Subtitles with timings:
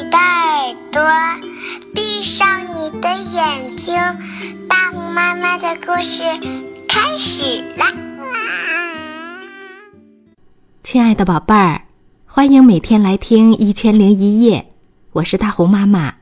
[0.00, 1.02] 你的耳朵，
[1.94, 3.94] 闭上你的眼睛，
[4.66, 6.22] 大红妈妈的故事
[6.88, 7.92] 开始啦！
[10.82, 11.82] 亲爱的宝贝儿，
[12.24, 14.60] 欢迎每天来听《一千零一夜》，
[15.12, 16.14] 我是大红妈妈。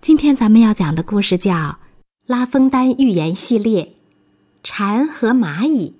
[0.00, 1.54] 今天咱们要讲的故事叫
[2.26, 3.84] 《拉封丹寓言系列》，
[4.64, 5.94] 蝉和蚂蚁。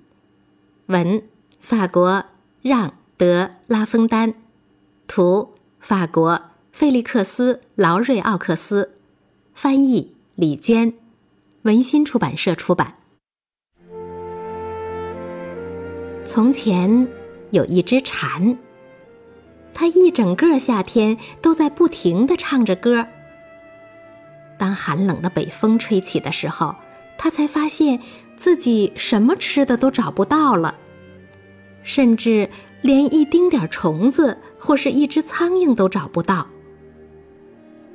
[0.87, 1.23] 文：
[1.61, 2.25] 法国
[2.61, 4.33] 让·德·拉封丹，
[5.07, 6.41] 图：法国
[6.71, 8.91] 费利克斯·劳瑞奥克斯，
[9.53, 10.93] 翻译：李娟，
[11.63, 12.95] 文心出版社出版。
[16.23, 17.07] 从前
[17.51, 18.57] 有一只蝉，
[19.73, 23.05] 它一整个夏天都在不停的唱着歌。
[24.57, 26.75] 当寒冷的北风吹起的时候，
[27.17, 27.99] 它才发现
[28.35, 30.75] 自己什么吃的都找不到了。
[31.81, 32.49] 甚至
[32.81, 36.47] 连一丁点虫子或是一只苍蝇都找不到，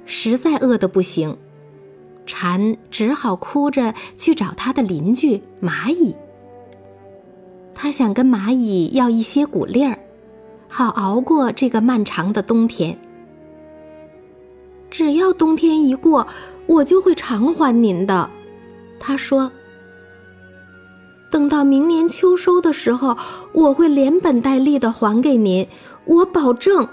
[0.06, 1.36] 实在饿得不行，
[2.26, 6.14] 蝉只好哭着去找他的邻居蚂蚁。
[7.74, 9.98] 他想跟蚂蚁要一些谷粒儿，
[10.68, 12.98] 好熬过这个漫长的冬天。
[14.90, 16.26] 只要冬天一过，
[16.66, 18.30] 我就会偿还您的，
[19.00, 19.50] 他说。
[21.30, 23.16] 等到明年秋收的时候，
[23.52, 25.66] 我会连本带利的还给您，
[26.04, 26.88] 我保证。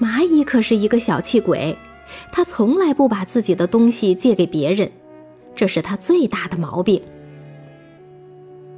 [0.00, 1.78] 蚂蚁可是一个小气鬼，
[2.32, 4.90] 他从来不把自己的东西借给别人，
[5.54, 7.02] 这是他最大的毛病。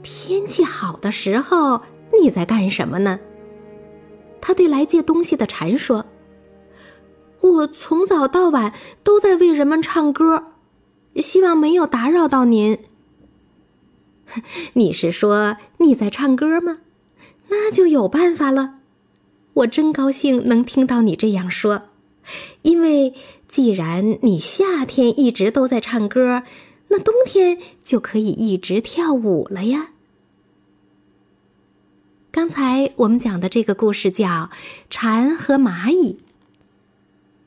[0.02, 1.82] 天气好的时候，
[2.20, 3.18] 你在干什么呢？
[4.40, 6.06] 他对来借东西的蝉说
[7.40, 10.52] ：“我从早到晚都在为人们唱歌，
[11.16, 12.78] 希望没有打扰到您。
[14.74, 16.78] ”你是说你在唱歌吗？
[17.48, 18.74] 那就有办法了。
[19.56, 21.84] 我真高兴能听到你这样说，
[22.60, 23.14] 因为
[23.48, 26.42] 既然你夏天一直都在唱歌，
[26.88, 29.92] 那冬天就可以一直跳舞了呀。
[32.30, 34.26] 刚才我们讲的这个故事叫
[34.90, 36.12] 《蝉和蚂蚁》。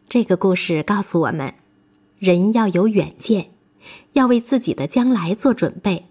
[0.07, 1.53] 这个故事告诉我们，
[2.17, 3.51] 人要有远见，
[4.13, 6.05] 要为自己的将来做准备。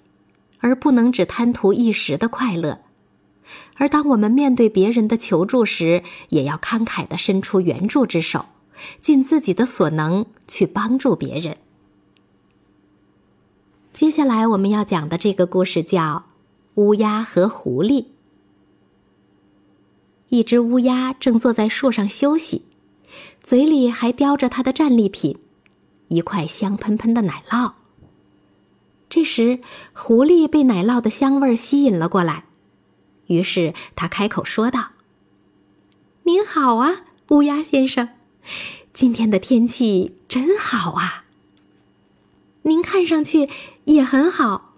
[0.61, 2.81] 而不能只贪图一时的快乐，
[3.77, 8.47] 而当我们面对别人的求助时，也要慷慨地伸出援助之手，
[9.01, 11.57] 尽自己的所能去帮助别人。
[13.93, 16.01] 接下来我们要讲的这个故事叫
[16.75, 18.03] 《乌鸦和狐狸》。
[20.29, 22.67] 一只乌鸦正坐在树上休息，
[23.43, 25.39] 嘴里还叼着它的战利品——
[26.09, 27.73] 一块香喷喷的奶酪。
[29.09, 29.61] 这时，
[29.95, 32.45] 狐狸被奶酪的香味吸引了过来，
[33.29, 34.89] 于是他开口说道
[36.25, 38.09] ：“您好啊，乌鸦先生，
[38.93, 41.25] 今天的天气真好啊。
[42.63, 43.49] 您看上去
[43.85, 44.75] 也很好，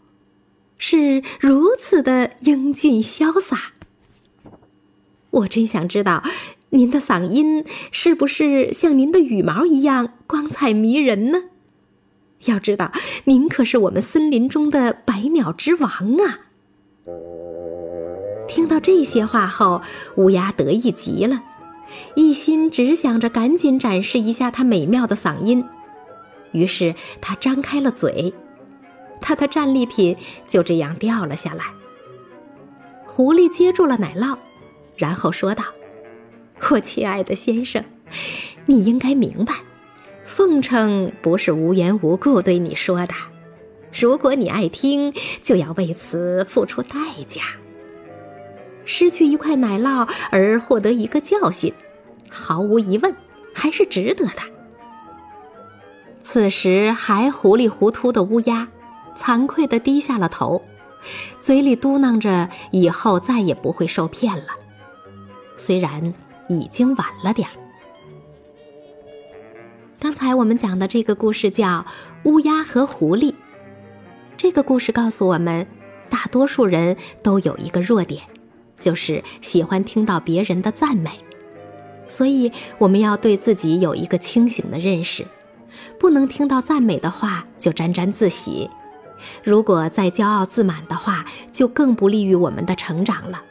[0.79, 3.73] 是如此的英俊潇洒。
[5.31, 6.23] 我真想知道，
[6.71, 11.45] 您的嗓音是不是像您的羽毛一样光彩迷人呢？”
[12.47, 12.91] 要知道，
[13.25, 16.41] 您可是我们森林中的百鸟之王啊！
[18.51, 19.81] 听到这些话后，
[20.17, 21.41] 乌鸦得意极了，
[22.17, 25.65] 一心只想着赶紧展示一下它美妙的嗓音。
[26.51, 28.35] 于是，它张开了嘴，
[29.21, 30.17] 它的战利品
[30.49, 31.67] 就这样掉了下来。
[33.07, 34.37] 狐狸接住了奶酪，
[34.97, 35.63] 然后说道
[36.71, 37.85] ：“我亲爱的先生，
[38.67, 39.55] 你应该明白。”
[40.27, 43.15] 奉承不是无缘无故对你说的，
[43.93, 47.43] 如果你爱听，就要为此付出代价。
[48.91, 51.73] 失去一块奶酪而获得一个教训，
[52.29, 53.15] 毫无疑问
[53.55, 54.43] 还是值得的。
[56.21, 58.67] 此时还糊里糊涂的乌鸦，
[59.17, 60.61] 惭愧地低下了头，
[61.41, 64.49] 嘴里嘟囔着以后再也不会受骗了。
[65.57, 66.13] 虽然
[66.49, 67.55] 已经晚了点儿。
[70.01, 71.69] 刚才我们讲的这个故事叫
[72.25, 73.31] 《乌鸦和狐狸》。
[74.37, 75.65] 这个故事告诉我们，
[76.09, 78.23] 大多数人都有一个弱点，
[78.81, 81.11] 就是喜欢听到别人的赞美。
[82.09, 85.25] 所以，我们要对自己有一个清醒的认识，
[86.01, 88.69] 不能听到赞美的话就沾沾自喜。
[89.45, 93.43] 如果再骄傲自满的话，就更不利于我们的成长了。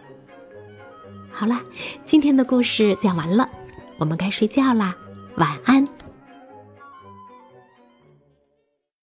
[1.31, 1.61] 好了，
[2.03, 3.47] 今天的故事讲完了，
[3.97, 4.97] 我们该睡觉啦，
[5.35, 5.87] 晚安。